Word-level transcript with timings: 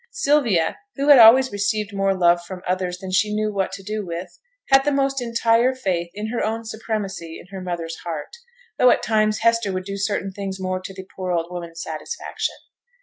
Sylvia, 0.09 0.79
who 0.95 1.09
had 1.09 1.19
always 1.19 1.51
received 1.51 1.93
more 1.93 2.15
love 2.17 2.43
from 2.43 2.63
others 2.65 2.97
than 2.97 3.11
she 3.11 3.35
knew 3.35 3.53
what 3.53 3.71
to 3.73 3.83
do 3.83 4.03
with, 4.03 4.39
had 4.69 4.83
the 4.83 4.91
most 4.91 5.21
entire 5.21 5.75
faith 5.75 6.09
in 6.15 6.29
her 6.29 6.43
own 6.43 6.65
supremacy 6.65 7.39
in 7.39 7.45
her 7.51 7.61
mother's 7.61 7.97
heart, 7.97 8.35
though 8.79 8.89
at 8.89 9.03
times 9.03 9.41
Hester 9.41 9.71
would 9.71 9.85
do 9.85 9.97
certain 9.97 10.31
things 10.31 10.59
more 10.59 10.79
to 10.79 10.91
the 10.91 11.07
poor 11.15 11.29
old 11.31 11.51
woman's 11.51 11.83
satisfaction. 11.83 12.55